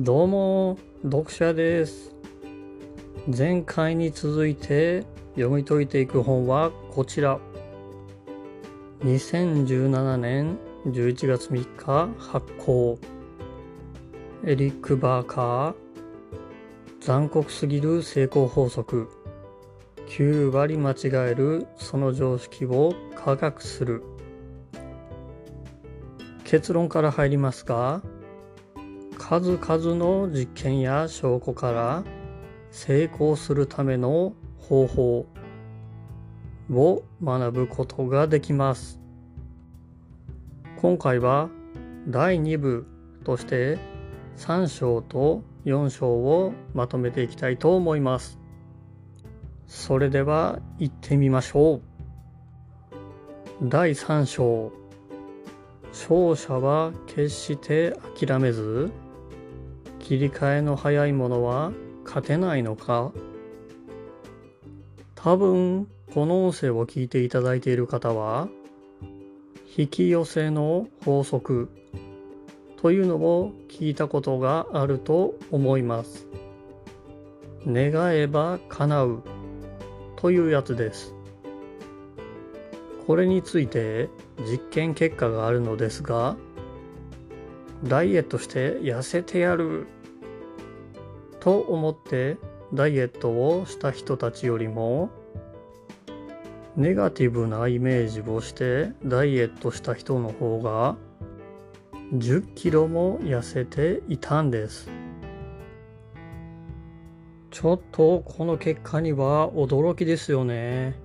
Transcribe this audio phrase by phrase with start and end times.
[0.00, 2.14] どうも、読者です。
[3.36, 7.40] 前回に続いて読み解いていく本はこちら。
[9.00, 10.56] 2017年
[10.86, 12.96] 11月3日発行。
[14.44, 15.74] エリック・バーカー。
[17.00, 19.08] 残酷すぎる成功法則。
[20.10, 20.96] 9割間違
[21.28, 24.04] えるその常識を科学する。
[26.44, 28.00] 結論から入りますが、
[29.28, 32.02] 数々の実験や証拠から
[32.70, 35.26] 成功するための方法
[36.72, 38.98] を学ぶことができます。
[40.80, 41.50] 今回は
[42.06, 42.86] 第2部
[43.22, 43.78] として
[44.38, 48.38] 3章と4章をまとめていきたいと思います。
[49.66, 51.82] それでは行ってみましょ
[53.60, 53.68] う。
[53.68, 54.72] 第3章
[55.92, 58.90] 勝者は決して諦めず
[60.08, 61.70] 切り替えの早いものは
[62.02, 63.12] 勝てないのか？
[65.14, 68.48] 多分この音声を聞いていただいている方は
[69.76, 71.68] 引き寄せの法則
[72.80, 76.26] というのを聞いたことがあると思います。
[77.66, 79.22] 願えば叶う
[80.16, 81.14] というやつです。
[83.06, 86.38] これについて実験結果があるのですが
[87.84, 89.86] ダイエットして痩せてやる
[91.48, 92.36] と思って
[92.74, 95.08] ダイエットをした人たちよりも
[96.76, 100.96] ネガティブなイメージをしてダイエットした人の方が
[102.12, 104.90] 10キロも痩せていたんです。
[107.50, 110.96] ちょっとこの結果には驚きですよね。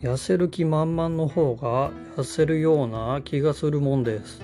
[0.00, 4.40] 痩せる気満々の方が痩せるような気がするもんです。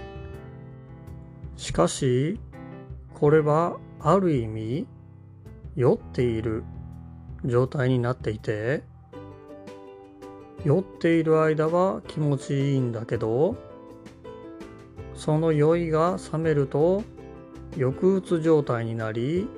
[1.56, 2.38] しかし
[3.14, 4.86] これはある意味
[5.76, 6.64] 酔っている
[7.44, 8.82] 状態になっていて
[10.64, 13.56] 酔っている間は気持ちいいんだけど
[15.14, 17.02] その酔いが冷めると
[17.74, 19.48] 抑うつ状態になり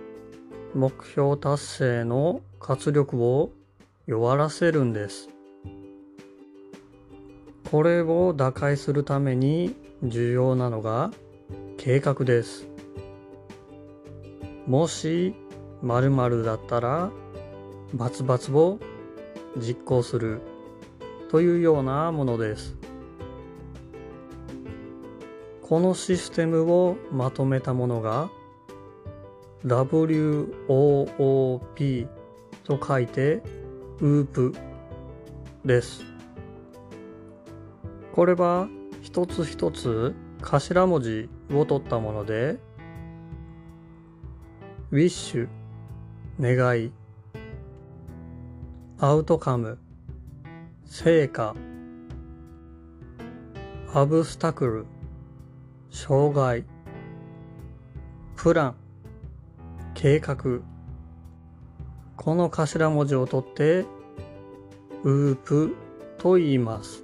[0.75, 3.51] 目標達成の活力を
[4.07, 5.29] 弱らせるんです。
[7.71, 11.11] これを打開するために重要なのが
[11.79, 12.74] 計画です。
[14.67, 15.35] もし
[15.83, 17.11] 〇〇だったら
[17.93, 18.79] バツバツを
[19.57, 20.41] 実行する
[21.31, 22.77] というようなものです。
[25.63, 28.31] このシステムをまとめたものが
[29.65, 30.49] WOOP
[32.65, 33.43] と書いて
[34.01, 34.55] WOOP
[35.65, 36.05] です。
[38.13, 38.69] これは
[39.03, 42.59] 一つ一つ頭文字を取ったもので
[44.95, 45.49] wish
[46.41, 46.93] 願い
[49.01, 49.81] アウトカム
[50.85, 51.57] 成果
[53.93, 54.87] アブスタクル
[55.91, 56.65] 障害
[58.37, 58.75] プラン
[59.95, 60.37] 計画。
[62.17, 63.85] この頭文字を取って
[65.03, 65.75] ウープ
[66.19, 67.03] と言います。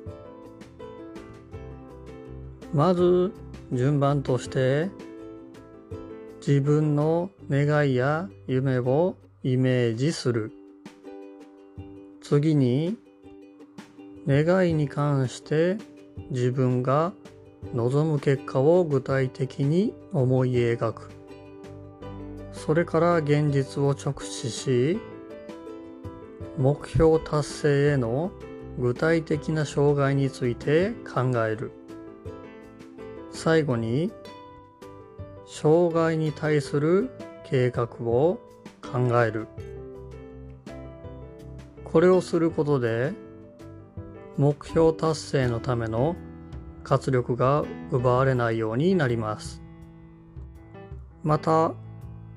[2.73, 3.33] まず
[3.73, 4.91] 順番として
[6.39, 10.53] 自分の願いや夢をイメージする。
[12.21, 12.97] 次に
[14.25, 15.77] 願いに関して
[16.31, 17.13] 自分が
[17.75, 21.11] 望む結果を具体的に思い描く。
[22.53, 25.01] それから現実を直視し
[26.57, 28.31] 目標達成への
[28.79, 31.73] 具体的な障害について考える。
[33.33, 34.13] 最後に
[35.47, 37.11] 障害に対する
[37.51, 38.39] 計画を
[38.81, 39.49] 考える。
[41.85, 43.13] これをすることで
[44.37, 46.15] 目標達成のための
[46.85, 49.63] 活力が奪われないようになります。
[51.25, 51.75] また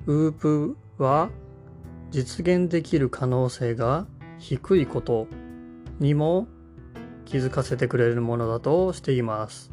[0.08, 1.30] ウープは
[2.10, 4.08] 実現できる可能性が
[4.40, 5.28] 低いこと
[6.00, 6.48] にも
[7.26, 9.72] 気づかせてくれるものだとしています。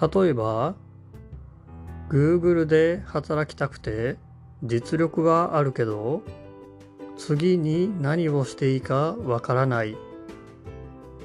[0.00, 0.74] 例えば
[2.08, 4.16] Google で働きたくて
[4.62, 6.22] 実力はあるけど
[7.16, 9.96] 次に何をしていいかわからない。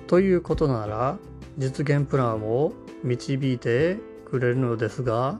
[0.07, 1.18] ということなら
[1.57, 2.74] 実現プランを
[3.04, 3.98] 導いて
[4.30, 5.39] くれるのですが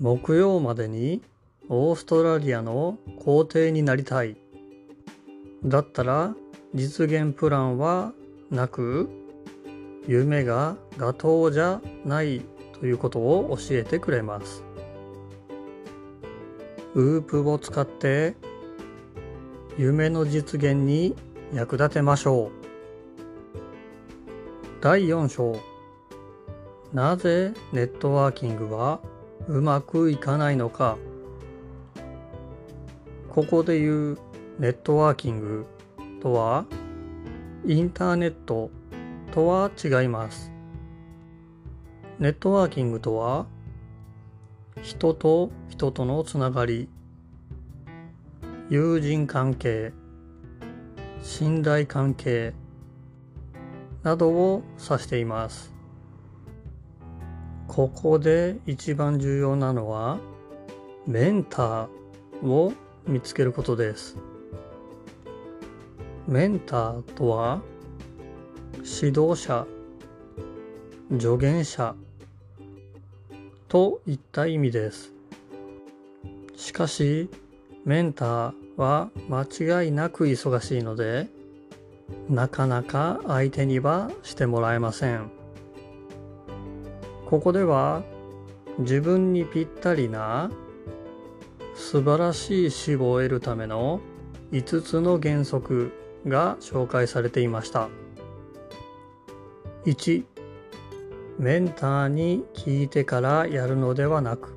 [0.00, 1.22] 木曜までに
[1.68, 4.36] オーストラリアの皇帝になりたい。
[5.64, 6.34] だったら
[6.74, 8.12] 実現プランは
[8.50, 9.08] なく
[10.08, 12.42] 夢が妥当じゃない。
[12.82, 14.64] ということを教えてくれます。
[16.94, 18.34] ウープを使って
[19.78, 21.14] 夢の実現に
[21.54, 22.50] 役立てましょう。
[24.80, 25.56] 第4章
[26.92, 28.98] なぜネットワーキングは
[29.46, 30.98] うまくいかないのか
[33.30, 34.18] ここで言う
[34.58, 35.66] ネットワーキング
[36.20, 36.66] とは
[37.64, 38.72] インターネット
[39.30, 40.51] とは違います。
[42.18, 43.46] ネットワーキングとは
[44.82, 46.88] 人と人とのつながり
[48.68, 49.92] 友人関係
[51.22, 52.54] 信頼関係
[54.02, 55.72] などを指しています。
[57.68, 60.18] ここで一番重要なのは
[61.06, 62.72] メンターを
[63.06, 64.16] 見つけることです。
[66.26, 67.62] メンターとは
[68.78, 69.66] 指導者、
[71.18, 71.94] 助言者
[73.68, 75.12] といった意味です。
[76.56, 77.28] しかし、
[77.84, 81.28] メンターは間違いなく忙しいので、
[82.30, 85.30] なかなか相手にはしてもらえません。
[87.26, 88.02] ここでは
[88.78, 90.50] 自分にぴったりな
[91.74, 94.00] 素晴らしい死を得るための
[94.52, 95.92] 5つの原則
[96.26, 97.90] が紹介されていました。
[99.84, 100.24] 1
[101.38, 104.56] メンターに聞いてからやるのではなく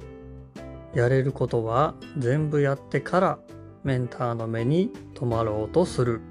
[0.93, 3.39] やれることは全部やってから
[3.83, 6.21] メンターの目に留まろうとする。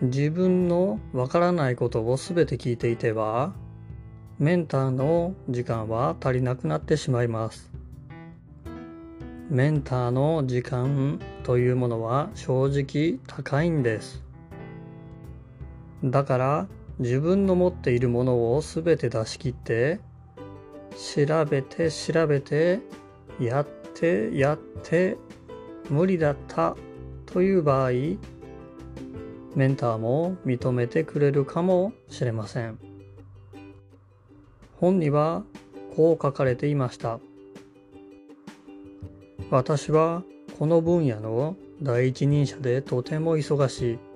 [0.00, 3.52] 自分のわからないことを全て聞いていては
[4.38, 7.70] メンターの時間は足りなくなってしまいます。
[9.50, 14.22] メンターの時間というものは正直高いんです。
[16.04, 16.68] だから
[16.98, 20.00] 自分の持っているものを全て出し切って
[21.16, 22.80] 調べて調べて
[23.38, 25.16] やってやって
[25.90, 26.76] 無理だった
[27.26, 27.90] という場合
[29.54, 32.78] メンターも認めてくれるかもしれません。
[34.76, 35.42] 本には
[35.96, 37.18] こう書かれていました。
[39.50, 40.22] 私は
[40.58, 44.07] この分野の第一人者でとても忙しい。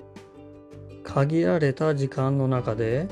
[1.04, 3.08] 限られた時間の中で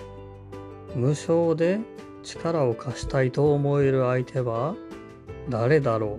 [0.94, 1.80] 無償で
[2.22, 4.74] 力を貸したいと思える相手は
[5.48, 6.18] 誰だろ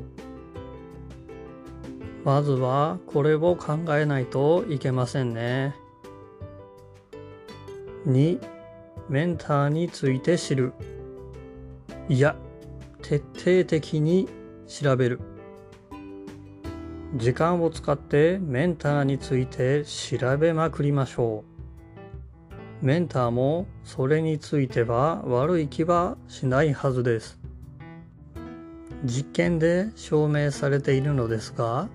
[2.24, 2.26] う？
[2.26, 5.76] まずはこれを考えないといけませんね。
[8.08, 8.40] 2.
[9.10, 10.74] メンターについて知る。
[12.10, 12.36] いや、
[13.02, 14.30] 徹底的に
[14.68, 15.20] 調べる。
[17.16, 21.51] 時間を使ってメンターについて調べまくりましょう。
[22.82, 27.40] メンターもそれについては悪い気はしないはずです。
[29.04, 31.90] 実験で証明されているのですが、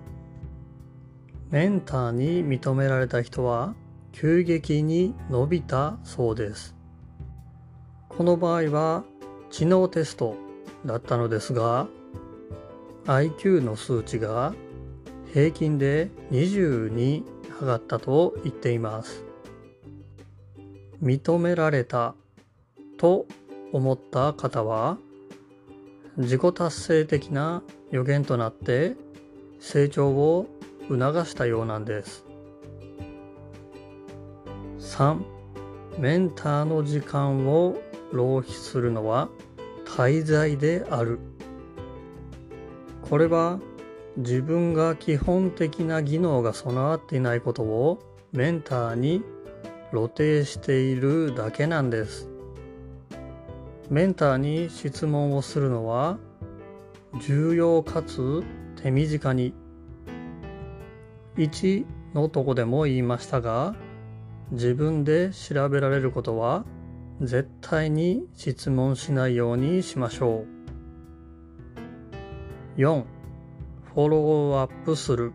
[1.50, 3.75] メンターに認められた人は
[4.12, 6.77] 急激に伸びたそうです。
[8.09, 9.05] この場合は
[9.50, 10.37] 知能テスト
[10.87, 11.87] だったのですが
[13.05, 14.55] IQ の数値が
[15.35, 17.25] 平均で20に
[17.61, 19.25] 上がったと言っています。
[21.02, 22.14] 認められた
[22.98, 23.26] と
[23.72, 24.98] 思った方は
[26.17, 28.96] 自己達成的な予言となって
[29.60, 30.46] 成長を
[30.88, 32.24] 促したようなんです。
[34.79, 35.20] 3.
[35.98, 37.76] メンターの時間を
[38.12, 39.29] 浪費するのは
[39.84, 41.19] 滞在である。
[43.03, 43.58] これは
[44.17, 47.98] 自分が基本的な技能が備わっていないことを
[48.32, 49.22] メンターに
[49.96, 52.29] 露呈しているだけなんです。
[53.88, 56.19] メンターに質問をするのは
[57.22, 58.44] 重要かつ
[58.82, 59.55] 手短に。
[61.38, 63.74] 1のとこでも言いましたが
[64.50, 66.65] 自分で調べられることは
[67.20, 70.44] 絶対に質問しないようにしましょ
[72.76, 72.81] う。
[72.81, 73.05] 4
[73.94, 75.32] フォローアップする。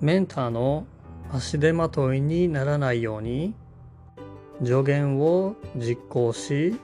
[0.00, 0.86] メンターの
[1.32, 3.54] 足手まといにならないように
[4.62, 6.76] 助言を実行し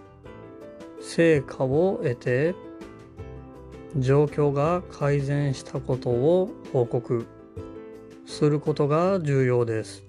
[1.01, 2.55] 成果を得て
[3.97, 7.27] 状況が改善したことを報告
[8.27, 10.05] することが重要です。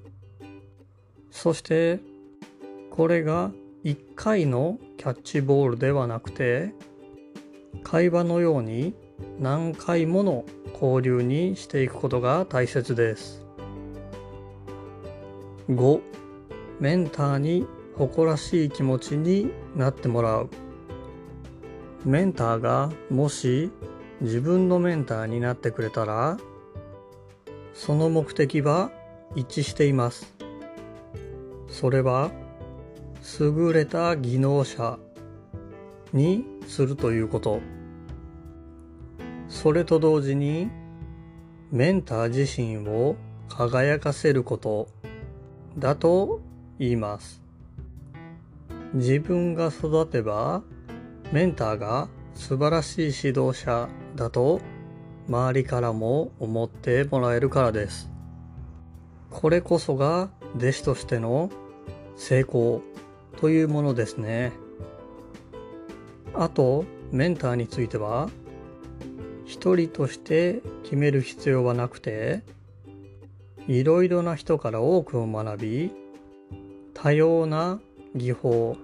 [1.31, 1.99] そして
[2.91, 3.51] これが
[3.83, 6.73] 1回のキャッチボールではなくて
[7.83, 8.93] 会話のように
[9.39, 13.45] 何回もの交流にしていくことが大切です。
[15.71, 16.01] 5.
[16.81, 20.49] メンターに誇らしい気持ちになってもらう。
[22.03, 23.71] メンターがもし
[24.19, 26.37] 自分のメンターになってくれたら、
[27.73, 28.91] その目的は
[29.33, 30.35] 一致しています。
[31.69, 32.31] それは
[33.39, 34.99] 優れた技能者
[36.11, 37.61] にするということ。
[39.47, 40.69] それと同時に
[41.71, 43.15] メンター自身を
[43.47, 44.89] 輝かせること
[45.77, 46.41] だと
[46.79, 47.41] 言います。
[48.93, 50.63] 自分が育てば
[51.31, 54.59] メンターが素晴らしい指導者だと
[55.29, 58.09] 周りからも思ってもらえるからです。
[59.29, 61.49] これこそが弟子としての
[62.17, 62.81] 成功
[63.39, 64.51] というものですね。
[66.33, 68.29] あと、メンターについては、
[69.45, 72.43] 一人として決める必要はなくて、
[73.71, 75.91] いろいろな人から多くを学び、
[76.93, 77.79] 多様な
[78.13, 78.75] 技法、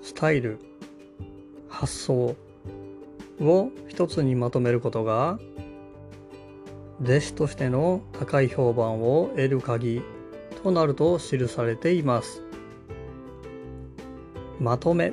[0.00, 0.58] スタイル、
[1.68, 2.34] 発想
[3.42, 5.38] を一つにまとめることが、
[7.02, 10.00] 弟子としての高い評判を得る鍵
[10.62, 12.42] となると記されています。
[14.58, 15.12] まとめ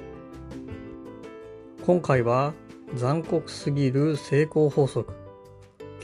[1.86, 2.54] 今回は
[2.96, 5.27] 残酷すぎる成功法則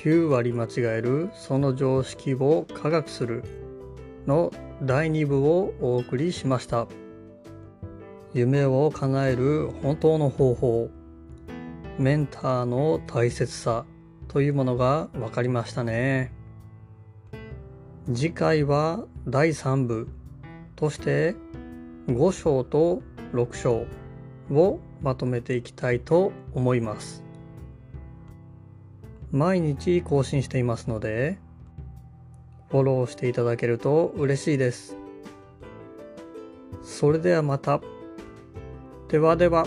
[0.03, 3.41] 9割間違えるその常識を科学する
[4.27, 6.87] の第2部をお送りしました
[8.33, 10.89] 夢を叶える本当の方法
[11.97, 13.85] メンターの大切さ
[14.27, 16.33] というものが分かりましたね
[18.13, 20.09] 次回は第3部
[20.75, 21.33] として
[22.07, 23.85] 5章と6章
[24.51, 27.22] をまとめていきたいと思います。
[29.33, 31.39] 毎日更新していますので、
[32.69, 34.95] フォローしていただけると嬉しいです。
[36.83, 37.81] それではまた。
[39.09, 39.65] ではでは。